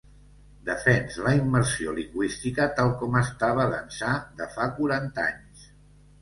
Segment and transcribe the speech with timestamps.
[0.67, 5.71] Defens la immersió lingüística tal com estava d’ençà de fa quaranta anys.